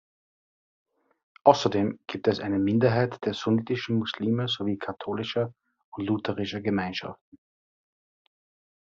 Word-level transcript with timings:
Außerdem 1.43 1.99
gibt 2.07 2.27
es 2.27 2.39
eine 2.39 2.57
Minderheit 2.57 3.23
der 3.23 3.35
sunnitischen 3.35 3.99
Muslime 3.99 4.47
sowie 4.47 4.79
katholischer 4.79 5.53
und 5.91 6.07
lutherischer 6.07 6.59
Gemeinschaften. 6.61 7.37